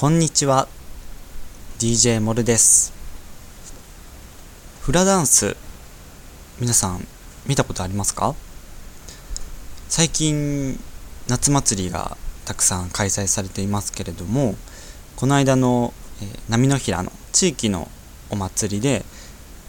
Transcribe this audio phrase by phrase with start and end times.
[0.00, 0.68] こんにちは。
[1.80, 2.92] DJ モルです。
[4.80, 5.56] フラダンス
[6.60, 7.04] 皆さん
[7.48, 8.36] 見たことありますか？
[9.88, 10.78] 最近
[11.26, 14.54] 夏祭りがたくさん開催されていますけれども
[15.16, 17.88] この間の、えー、波の平の地域の
[18.30, 19.04] お祭りで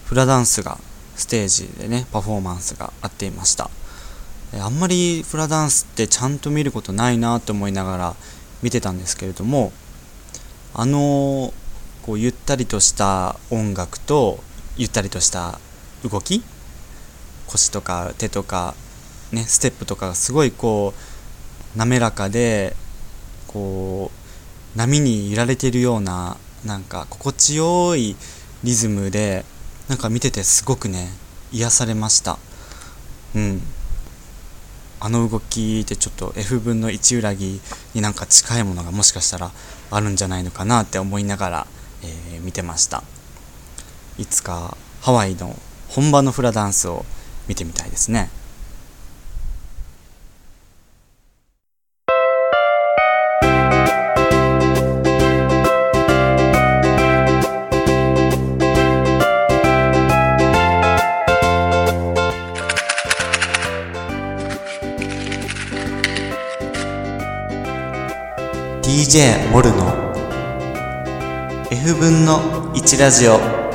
[0.06, 0.78] フラダンスが
[1.16, 3.72] ステージでねパフォーマンスがあっていました。
[4.62, 8.16] あんまりフラダンスってちゃんと見ることないなと思いながら
[8.62, 9.72] 見てたんですけれども
[10.80, 11.54] あの
[12.04, 14.40] こうゆったりとした音楽と
[14.78, 15.60] ゆったりとした
[16.10, 16.42] 動き
[17.48, 18.76] 腰とか手とか
[19.34, 20.94] ねステップとかがすごいこ
[21.76, 22.78] う滑らかで
[23.48, 24.10] こ
[24.74, 28.16] う波に揺られてるようななんか心地よい
[28.64, 29.44] リズムで
[29.90, 31.10] なんか見ててすごくね
[31.52, 32.40] 癒されました。
[33.36, 33.62] うん。
[35.02, 37.62] あの動きでちょっと F 分の1裏木
[37.94, 39.52] になんか近いものがもしかしたら
[39.92, 41.68] あるんじゃないのかなって思いながら、
[42.04, 43.04] えー、見てました。
[44.18, 45.56] いつかハワイの
[45.88, 47.06] 本場のフラダンスを
[47.48, 48.30] 見てみたいですね。
[69.10, 70.14] DJ モルの
[71.72, 73.40] F 分の1ラジオ「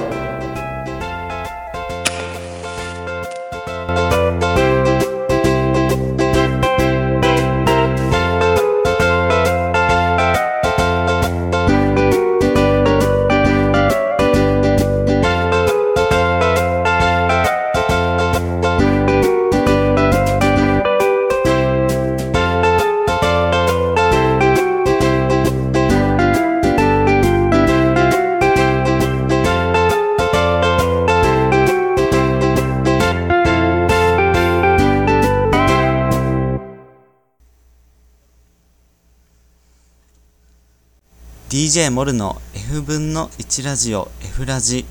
[41.64, 44.84] DJ モルの F 分の1ラジオ F ラジ」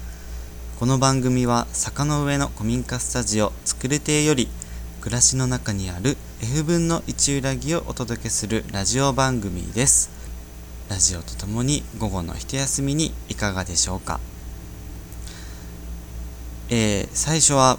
[0.79, 4.49] この番組は坂の上の古民家スタジオ作る亭より
[4.99, 10.09] 暮らしの中にある F 分の1裏木をお届けするラジオ番組です。
[10.89, 14.19] ラジオとともに午後の一休みにいかがでしょうか？
[16.69, 17.77] えー、最初は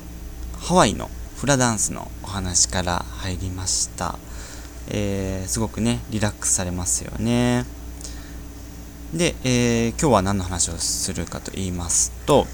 [0.60, 4.20] ハワイのフラダンスのお話から入りました、
[4.86, 7.73] えー、すごくねリラックスされますよね。
[9.14, 12.46] で、えー、今日は何の話をするかと言いますと、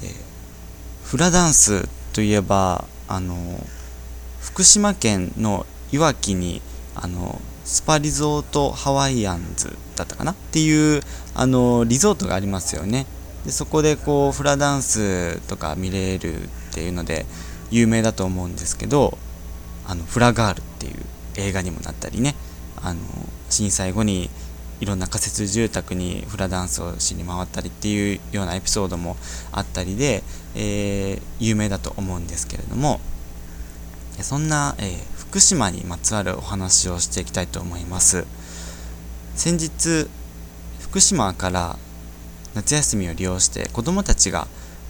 [0.00, 3.36] えー、フラダンスといえばあの
[4.40, 6.62] 福島県のいわきに
[6.94, 11.00] あのスパリゾートハワイアンズだったかなっていう
[11.34, 13.06] あのリゾートがありますよね。
[13.44, 17.26] でそこでこうフラダンスとか見れるっていうので
[17.72, 19.18] 有名だと思うんですけど
[19.86, 20.94] あのフラガールっていう
[21.36, 22.36] 映画にもなったりね
[22.80, 23.00] あの
[23.50, 24.30] 震災後に
[24.82, 29.16] いろんな仮設住宅にフラダンスをしに回ったりっていうようなエピソードも
[29.52, 30.24] あったりで、
[30.56, 33.00] えー、有名だと思うんですけれども
[34.20, 38.26] そんな、えー、福島にまつわるお話をしていきたいと思います。
[39.36, 40.08] 先日
[40.80, 41.78] 福島から
[42.54, 44.48] 夏休みを利用して子どもたちが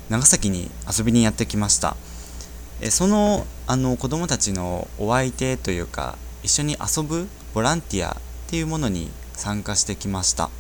[0.09, 1.97] 長崎に遊びにやってきました。
[2.81, 8.17] えそのあの子どもたちのお相手というか一緒に遊ぶボランティアっ
[8.47, 9.11] ていうものに
[9.43, 10.51] 参加してきました。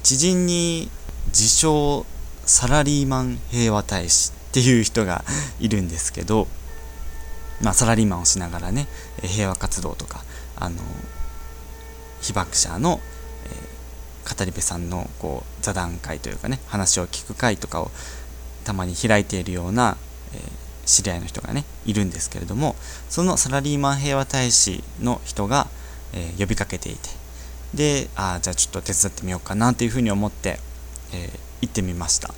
[0.00, 0.88] 知人に
[1.26, 2.06] 自称
[2.44, 5.24] サラリーマン平和大使っていう人が
[5.58, 6.46] いるんですけど、
[7.60, 8.86] まあ、サラリーマンをしながらね
[9.22, 10.22] 平和活動とか
[10.56, 10.76] あの
[12.20, 13.00] 被爆者の、
[13.46, 17.90] えー、語り部さんのこう座談会というかね話を聞く会とかを
[18.64, 19.96] たまに開いているような、
[20.32, 20.40] えー、
[20.86, 22.76] 知り合いの人がねいるんですけれども
[23.08, 25.66] そのサラリーマン平和大使の人が、
[26.14, 27.21] えー、呼びかけていて
[27.74, 30.58] であじゃあちょっと手伝ってみようかなというふうに思って、
[31.12, 32.34] えー、行ってみました、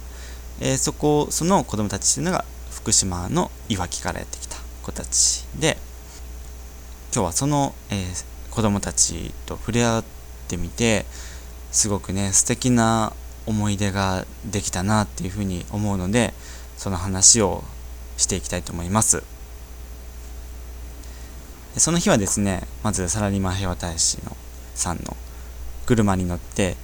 [0.61, 5.45] えー、そこその子供たちというのが福島のいわきからやってきた子たち。
[5.59, 5.77] で
[7.15, 10.05] 今日はその、えー、子供たちと触れ合っ
[10.49, 11.07] てみて
[11.71, 13.13] すごくね素敵な
[13.47, 16.35] 思い出ができたなっていうふうに思うので
[16.77, 17.63] その話を
[18.17, 19.23] していきたいと思います。
[21.77, 24.37] その日はですねまずサラリーマン平和大使の
[24.75, 25.17] さんの
[25.85, 26.77] 車に乗って、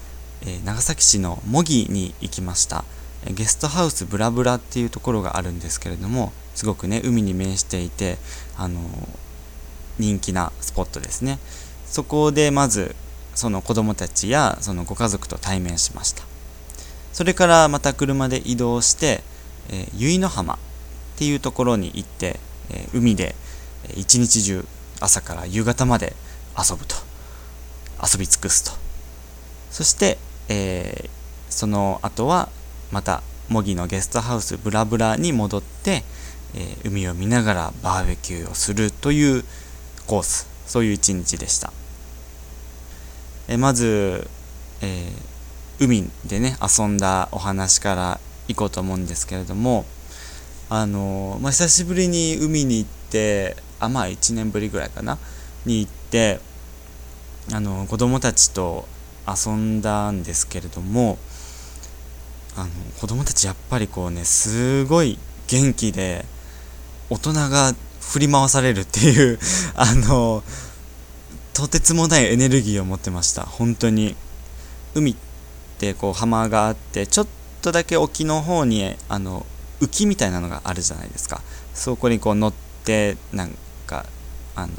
[0.42, 2.84] えー、長崎市の模擬に行きました。
[3.26, 8.16] ゲストハウスブラブラっていうところがあるんですけれどもすごくね海に面していて
[8.56, 8.80] あの
[9.98, 11.38] 人気なスポットですね。
[11.84, 12.96] そこでまず
[13.34, 16.24] その子供たちやそのご家族と対面しました。
[17.12, 19.22] それからまた車で移動して、
[19.68, 20.58] えー、由比の浜っ
[21.16, 23.34] ていうところに行って、えー、海で
[23.96, 24.64] 一日中
[25.00, 26.14] 朝から夕方まで
[26.56, 26.96] 遊ぶと。
[28.02, 28.79] 遊び尽くすと。
[29.70, 30.18] そして、
[30.48, 31.08] えー、
[31.48, 32.48] その後は
[32.90, 36.02] また模擬のゲストハウスブラブラに戻って、
[36.54, 39.44] えー、海を見ながらバーベキューをするという
[40.06, 41.72] コースそういう一日でした、
[43.48, 44.28] えー、まず、
[44.82, 45.12] え
[45.80, 49.86] 海でね遊んだお話からいこうと思うんですけれども
[50.72, 55.18] あのまあ、久しぶりに海に行ってあまあ1年ぶりぐらいかな
[55.66, 56.38] に行って
[57.52, 58.86] あの子供たちと
[59.26, 61.18] 遊んだんですけれども
[62.56, 62.68] あの
[63.00, 65.18] 子供たちやっぱりこうねすごい
[65.48, 66.24] 元気で
[67.08, 69.38] 大人が振り回されるっていう
[69.74, 70.42] あの
[71.54, 73.42] とてつもないエネルギーを持ってました。
[73.42, 74.16] 本当に。
[74.94, 75.16] 海っ
[75.78, 77.26] てこう浜があってちょっ
[77.62, 79.46] とだけ沖の方にあの
[79.80, 81.42] 浮きみたいなのがあるじゃないですか。
[81.74, 82.52] そこにこう乗っ
[82.84, 83.56] てなん
[83.86, 84.06] か
[84.56, 84.72] あの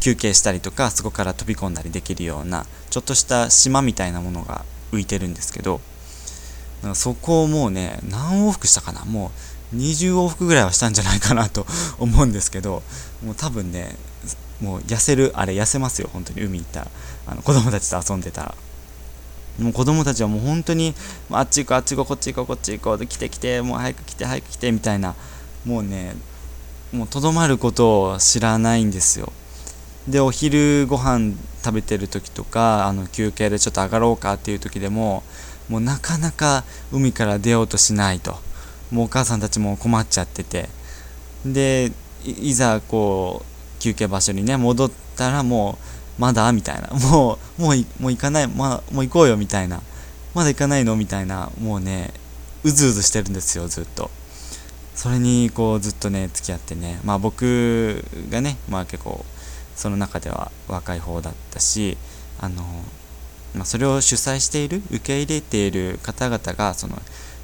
[0.00, 5.80] 休憩したりとかそこから飛び込んだりできるようなちょっとした島みたいなものが浮いてるんですけど
[6.94, 9.30] そこをもうね何往復したかなも
[9.72, 11.66] う20往復ぐらいはしたんじゃないかなと
[11.98, 12.82] 思うんですけど
[13.24, 13.96] もう多分ね
[14.60, 16.90] もう痩せるあれ痩せますよ本当に海行ったら。
[17.26, 18.54] あの子供たちと遊んでたら。
[19.58, 20.94] もう子供たちはもう本当に
[21.30, 25.14] あっち行こうあっち行こうこっち行こうこっち行こうで来て来てもう早く来て早く来てみたいな
[25.66, 26.14] もうね
[26.92, 29.32] もうとどまることを知らないんですよ。
[30.08, 35.22] でお昼ご飯食べてる時とかあの休憩でちょっと上がろうかっていう時でも
[35.68, 38.36] もうなかなか海から出ようとしないと。
[38.90, 40.68] もうお母さんたちも困っちゃってて。
[41.46, 41.92] で
[42.24, 45.78] いざこう休憩場所にね戻ったらも
[46.18, 46.88] うまだみたいな。
[47.08, 49.80] もうもうもう行かない、まあ、もう行こうよみたいな。
[50.34, 51.50] まだ行かないのみたいな。
[51.60, 52.12] もうね
[52.64, 54.10] うずうずしてるんですよずっと。
[54.96, 57.00] それにこうずっとね付き合ってね。
[57.04, 59.24] まあ僕がねまあ結構
[59.80, 61.96] その中では若い方だったし
[62.38, 62.62] あの、
[63.54, 66.96] まあ、それを主催している受け入れている方々がその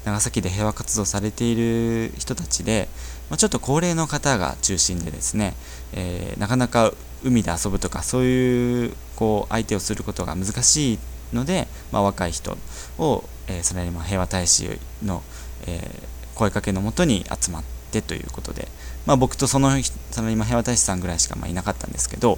[0.05, 2.89] 長崎で平和活動されている人たちで、
[3.31, 5.55] まあ、ちょっと高齢の方が中心でですね、
[5.93, 6.93] えー、なかなか
[7.23, 10.99] 海で遊ぶとかそういうこう相手をすることが難しい
[11.33, 12.55] ので、まあ、若い人
[12.99, 15.23] を、えー、それに平和大使の、
[15.65, 18.67] えー、声かけのもとに集まってということで、
[19.07, 19.71] まあ、僕とその
[20.11, 22.37] その今平和大使さんぐらいしかまあいなかったんですけど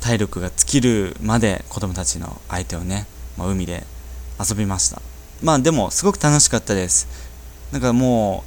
[0.00, 3.06] 体力が尽きるまで子供たちの相手をね、
[3.36, 3.84] まあ、海で
[4.40, 5.02] 遊びました。
[5.42, 7.06] まあでもすごく楽しかったです。
[7.70, 8.44] なんかも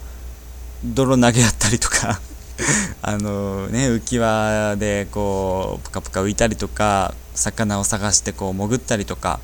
[0.83, 2.19] う泥投げ合ったりとか
[3.03, 9.39] あのね浮き輪でこうぷかぷか浮いたりとか魚を探してこう潜ったりとか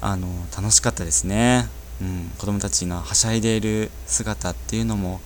[0.00, 1.68] あの楽しかったですね、
[2.00, 5.20] うん、子供たちのはしゃいでいる姿っていうのも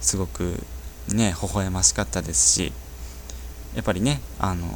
[0.00, 0.64] すごく
[1.08, 2.72] ね微笑ましかったですし
[3.74, 4.66] やっぱりねあの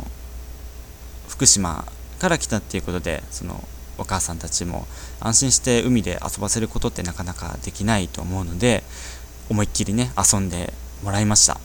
[1.28, 1.84] 福島
[2.18, 3.62] から来たっていうことでその
[3.98, 4.86] お母さんたちも
[5.20, 8.82] 安心して海で遊ばせることってなかなかできないと思うので
[9.50, 10.72] 思いっきりね遊んで
[11.02, 11.58] もらいました。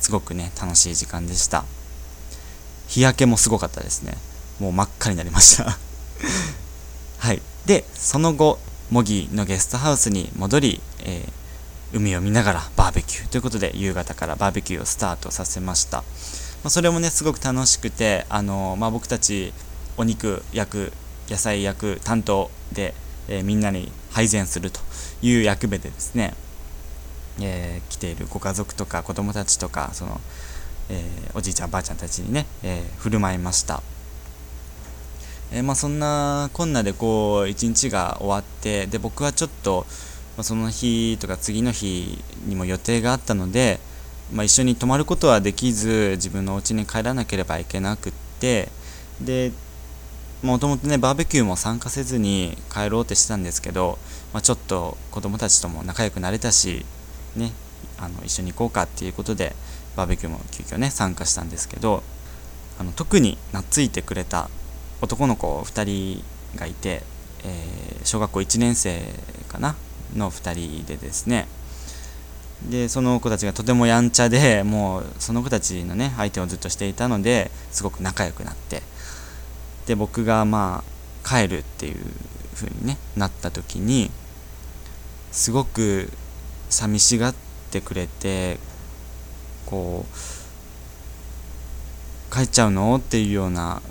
[0.00, 1.64] すごくね楽しい時間でした。
[2.88, 4.14] 日焼けもすごかったですね。
[4.60, 5.78] もう真っ赤になりました。
[7.18, 7.40] はい。
[7.64, 8.58] でその後
[8.90, 11.45] 模擬のゲストハウスに戻り、えー
[11.92, 13.28] 海を見ながらバーベキュー。
[13.30, 16.04] ということで夕方からバーベキューをスタートさせました、ま
[16.64, 19.52] あ、それもねすごく楽しくてあの、まあ、僕たち
[19.96, 20.92] お肉焼く
[21.28, 22.94] 野菜焼く担当で、
[23.28, 24.80] えー、みんなに配膳すると
[25.22, 26.34] いう役目でですね、
[27.40, 30.20] えー、来ているご家族とか子供たちとかその、
[30.90, 33.82] えー、おじいちゃんばあちゃんたちにね、え振る舞いました。
[35.52, 39.86] えまあ、そんなこんなでこう一日が終わってで僕はちょっと
[40.36, 43.80] まあ、その日とか次の日にも予定があったので、
[44.32, 48.68] まあ、一緒に泊まることはできず自分のお家に帰らなければいけなくって
[49.20, 49.52] で
[50.42, 53.98] もともとねバーベキューも参加せずに帰ろうってしてたんですけど、
[54.34, 56.84] まあ、ちょっと子供たちとも仲良くなれたし
[57.34, 57.52] ね
[57.98, 59.54] あの一緒に行こうかっていうことで
[59.96, 62.02] バーベキューも急遽ね参加したんですけど
[62.78, 64.50] あの特に懐いてくれた
[65.00, 66.24] 男の子2人
[66.56, 67.02] がいて、
[67.44, 69.00] えー、小学校1年生
[69.48, 69.76] かな
[70.14, 71.48] の2人でですね。
[72.70, 78.82] でその子たちがとてもやんちゃでもうその子たちのね相手をずっとしていたのですごく仲良くなって。
[79.86, 80.82] で僕がま
[81.24, 81.96] あ帰るっていう
[82.54, 84.10] 風にねなった時に
[85.32, 86.10] すごく
[86.70, 87.34] 寂しがっ
[87.70, 88.58] てくれて
[89.66, 90.06] こ
[92.30, 92.96] う帰っちゃうの？
[92.96, 93.82] っていうような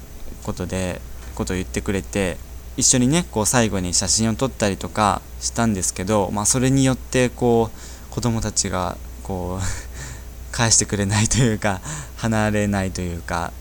[0.43, 1.01] ことで
[1.35, 2.37] ことを言ってくれて
[2.77, 9.65] 一緒にねこう最後に写真を撮ったりとかしたんですけど、まあ、それによってこう子供たちがこう
[10.51, 11.81] 返してくれないというか
[12.17, 13.51] 離れないというか、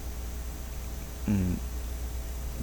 [1.28, 1.58] うん、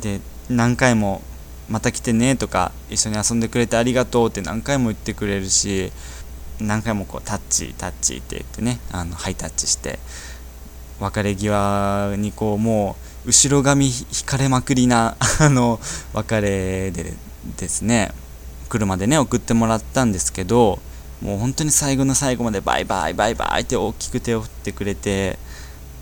[0.01, 1.22] で何回も
[1.70, 5.91] 「また来てね」とか「一緒に遊んでくれてありがとう」って何回も言ってくれるし
[6.60, 10.00] 何回もこうタッチタッチって言ってねあのハイタッチして
[11.00, 13.93] 別れ際にこうもう後ろ髪引
[14.25, 15.79] かれまくりな あの
[16.13, 17.13] 別れで
[17.57, 18.11] ですね。
[18.71, 20.79] 車でね送ってもらったんですけど
[21.21, 25.37] もう本当に最後の最後までバイバイバイバイって大きく手を振ってくれて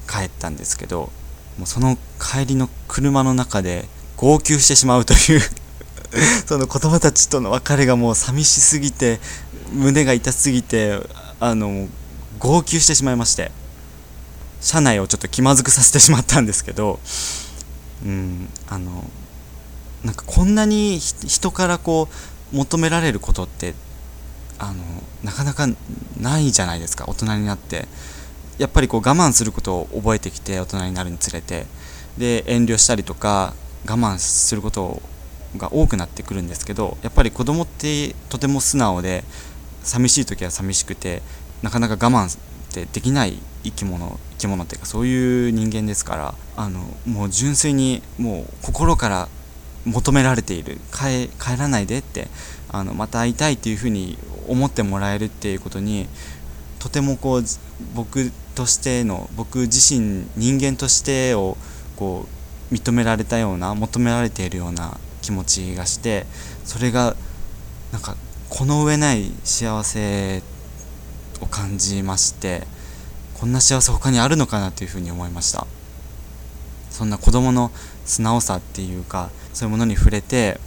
[0.07, 1.11] 帰ったんですけど
[1.57, 3.85] もうその帰りの車の中で
[4.17, 5.41] 号泣してしまうという
[6.45, 9.19] その子供たちとの別れがもう寂しすぎて
[9.73, 10.99] 胸が痛すぎて
[11.39, 11.88] あの
[12.38, 13.51] 号泣してしまいまして。
[14.61, 16.99] 車内をちょっと気まずくさせてしまったんですけど
[18.05, 19.09] うんあの
[20.03, 22.07] なんかこんなに人からこ
[22.53, 23.73] う求められることって
[24.57, 24.83] あの
[25.23, 25.67] なかなか
[26.19, 27.87] ないじゃないですか大人になって。
[28.57, 31.65] やっぱりこう我慢することを覚えてきて大人になるにつれて。
[32.19, 33.53] で遠慮したりとか
[33.87, 35.01] 我慢すること
[35.57, 39.23] が多くなってくるんですけどやっぱり子供ってとても素直で
[39.83, 41.23] 寂しい時は寂しくて
[41.63, 49.29] なかなか我慢ってできない生き物生き物っていうかそういう人間ですからあのもう純粋にもう心から
[49.85, 50.77] 求められている。
[50.91, 52.27] 帰帰らないでって
[52.69, 56.07] あのまた会いたいっていうふうに思ってもらえるっていうことに
[56.79, 57.43] とてもこう
[57.95, 61.57] 僕としての僕自身人間としてを
[61.95, 62.27] こ
[62.71, 66.25] う認められたような求められているような気持ちがして
[66.65, 67.15] それが
[67.91, 68.15] なんか
[68.49, 70.41] この上ない幸せ
[71.41, 72.67] を感じまして
[73.39, 75.65] こんな幸せ他にあるのかなというふうに思いました。
[76.89, 77.72] そんな子供の
[78.03, 80.60] 素直さっていうかそういうものに触れて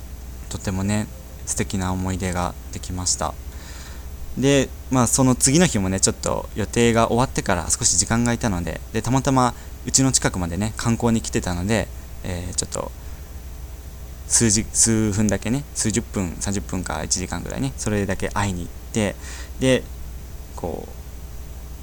[0.49, 1.07] とてもね
[1.45, 3.35] 素敵な思い出ができました。
[4.39, 9.53] でまあその次の日もねちょっと予定が終わってから少し時間が空いたのででたまたま
[9.85, 11.89] うちの近くまでね観光に来てたので、
[12.25, 12.91] えー、ちょっと
[14.29, 19.15] 数時数分だけね数十分30分か1時間ぐらいねそれだけ会いに行って
[19.61, 19.83] で
[20.57, 20.89] こ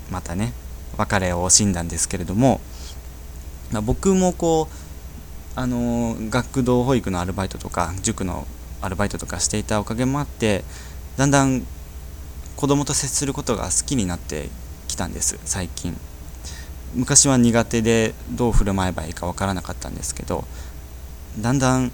[0.10, 0.54] うまたね
[1.00, 2.60] 別れを惜しんだんですけれども、
[3.72, 8.46] まあ、僕もこうあの学童保育のアルバイトとか塾の
[8.82, 10.64] アルバイトとかしていたおかげもあって
[11.18, 11.64] だんだん
[12.58, 14.50] 子供と接することが好きになって
[14.90, 15.96] きたんです最近。
[16.96, 20.44] 昔は苦手でどう振る舞えばいいかわからなかったんですけど
[21.40, 21.92] だんだん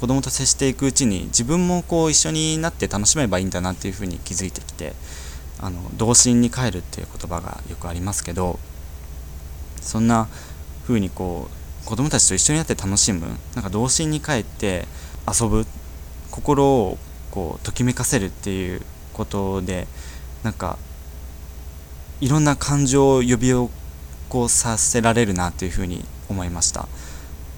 [0.00, 4.92] 子供と接していくうちに自分もこう一緒になって楽しめばいいんだなっていうふうに気づいてきて
[5.60, 8.58] あの童心に帰るっていう言葉がよくありますけど
[9.80, 10.28] そんな
[10.86, 11.48] 風にこ
[11.84, 14.86] う子供たちと一緒になって楽しむなんか童心に帰って
[15.26, 15.66] 遊ぶ
[16.30, 16.98] 心を
[17.30, 18.82] こうときめかせるっていう
[19.12, 19.86] ことで
[20.42, 20.78] なんか
[22.20, 23.68] いろんな感情を呼び起
[24.28, 26.88] こさせられるなというふうに思いました。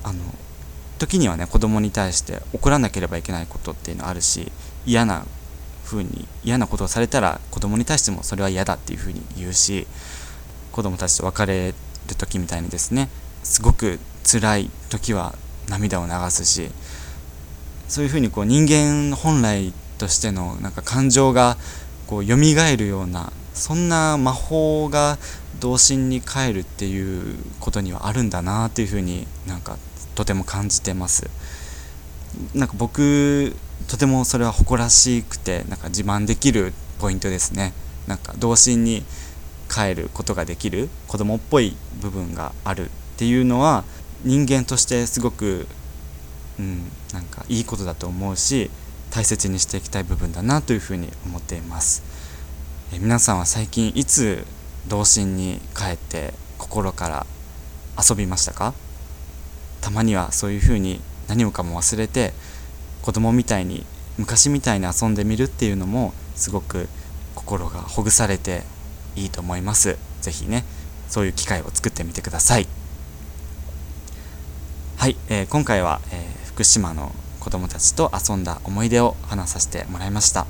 [0.03, 0.19] あの
[0.99, 4.51] 時にはね子供に対して怒らなければいけないことっていうのあるし
[4.85, 5.25] 嫌な
[5.89, 9.87] 風に嫌なことをされたら子供に対してもそれは嫌だっていう風に言うし
[10.73, 11.75] 子供たちと別れる
[12.17, 13.09] 時みたいにですね
[13.43, 15.35] すごく辛い時は
[15.69, 16.71] 涙を流すし
[17.89, 21.57] そういう風にこう人間本来としてのなんか感情が
[22.07, 25.19] こう蘇るようなそんな魔法が
[25.59, 29.79] 童心に帰るっていうことにはあるんだなっていうふうになんか
[30.15, 31.29] とても感じてます。
[32.55, 33.57] なんか僕
[33.89, 37.73] とてもそれは誇らしくてなんか自慢できるポイントですね。
[38.07, 39.03] なんか童心に
[39.69, 43.85] 帰ることができる子供っぽい部分があるっていうのは
[44.25, 45.67] 人間としてすごく
[46.59, 48.71] うんなんかいいことだと思うし
[49.11, 52.03] 大切にしていきたい部分だなというふうに思っています。
[52.93, 54.47] え皆さんは最近いつ
[54.87, 57.27] 童心に帰って心から
[57.99, 58.75] 遊びましたか？
[59.81, 62.33] たまにはそういうふうに何もかも忘れて
[63.03, 63.85] 子供みたいに
[64.19, 66.89] 昔みたいに遊んでみるっていうのもすごく
[67.35, 68.63] 心がほぐされて
[69.17, 69.97] いいと思います。
[70.21, 70.65] 是非ね
[71.09, 72.67] そういう機会を作ってみてください。
[74.97, 80.47] はい、えー、今回は、えー、福島の子供たちと遊んだ思い出を話させてもらいました。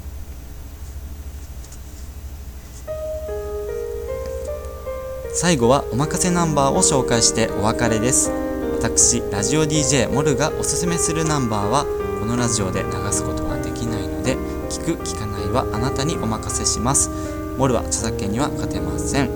[5.34, 8.32] 最後はおまかせナンバーを紹介してお別れです。
[8.80, 14.36] 私ラジオ DJ モルがおすすめするナンバーはこのラジオで流すことはできないので
[14.68, 17.10] 聞く聞かないはあなたにお任せします。
[17.56, 19.30] モルは著作権には勝てません。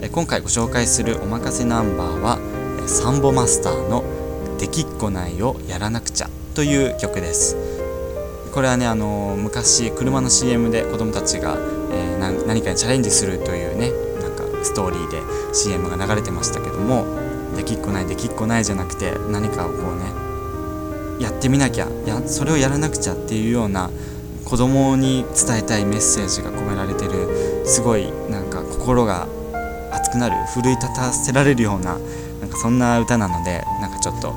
[0.00, 2.38] え今回ご紹介するおまかせナンバーは
[2.86, 4.04] サンボマスターの
[4.58, 7.56] 「できっこないをやらなくちゃ」という曲です。
[8.52, 11.56] これはねあの昔車の CM で子供たちが、
[11.90, 13.90] えー、何かにチャレンジするというね
[14.22, 15.20] なんかストーリーで
[15.52, 17.04] CM が流れてましたけども
[17.56, 20.23] できっこないできっこないじゃなくて何かをこうね
[21.20, 23.90] やってみなきゃやそれをやらなくちゃっていうような
[24.44, 29.26] 子供に伝えたいメッセージが込められてるすごいなんか心が
[29.92, 31.98] 熱くなる奮い立たせられるような
[32.40, 34.34] なんかそんな歌なのでなんかちょっと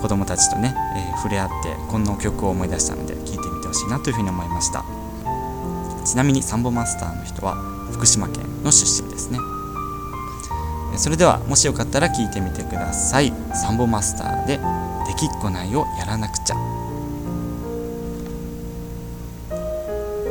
[0.00, 4.84] 子供たちとね、えー、触れ合ってこの曲を思い出したので聴いてみてほしいなというふうに思いました。
[6.04, 7.56] ちなみにサンボマスターの人は
[7.92, 9.38] 福島県の出身ですね。
[10.96, 13.32] それではもしよかったら聴いてみてください。
[13.52, 14.58] サンボマスター「で
[15.18, 16.56] きっこないをやらなくちゃ」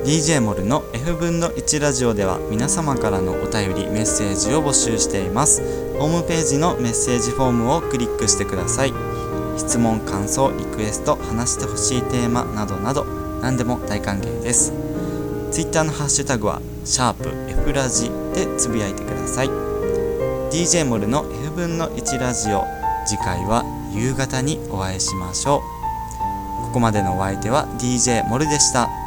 [0.05, 5.61] DJ モルの F 分の1ラジオでは皆様からのお便りメッセージを募集しています。
[5.99, 8.93] ホームページのメッセージフォームをクリックしてください。
[9.57, 13.03] 質問感想リクエスト話してほしいテーマなどなど
[13.41, 14.71] 何でも大歓迎です。
[15.51, 19.49] Twitter のハッシュタグはシャープ F ラジでつぶやいてください。
[20.49, 22.76] DJ モルの F 分の1ラジオ
[23.07, 25.63] 次回は夕方にお会いしましょ
[26.61, 29.06] うここまでのお相手は DJ モルでした。